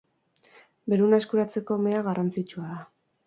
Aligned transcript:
Beruna 0.93 1.19
eskuratzeko 1.23 1.77
mea 1.85 2.01
garrantzitsua 2.09 2.65
da. 2.73 2.81